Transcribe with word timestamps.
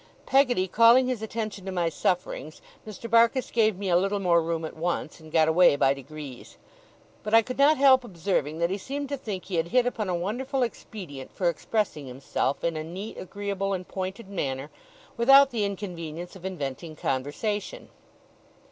Peggotty 0.25 0.67
calling 0.67 1.07
his 1.07 1.21
attention 1.21 1.63
to 1.63 1.71
my 1.71 1.87
sufferings, 1.87 2.59
Mr. 2.87 3.07
Barkis 3.07 3.51
gave 3.51 3.77
me 3.77 3.87
a 3.87 3.95
little 3.95 4.17
more 4.17 4.41
room 4.41 4.65
at 4.65 4.75
once, 4.75 5.19
and 5.19 5.31
got 5.31 5.47
away 5.47 5.75
by 5.75 5.93
degrees. 5.93 6.57
But 7.21 7.35
I 7.35 7.43
could 7.43 7.59
not 7.59 7.77
help 7.77 8.03
observing 8.03 8.57
that 8.57 8.71
he 8.71 8.79
seemed 8.79 9.09
to 9.09 9.15
think 9.17 9.45
he 9.45 9.57
had 9.57 9.67
hit 9.67 9.85
upon 9.85 10.09
a 10.09 10.15
wonderful 10.15 10.63
expedient 10.63 11.31
for 11.35 11.49
expressing 11.49 12.07
himself 12.07 12.63
in 12.63 12.75
a 12.77 12.83
neat, 12.83 13.15
agreeable, 13.19 13.73
and 13.73 13.87
pointed 13.87 14.27
manner, 14.27 14.71
without 15.17 15.51
the 15.51 15.63
inconvenience 15.65 16.35
of 16.35 16.45
inventing 16.45 16.95
conversation. 16.95 17.89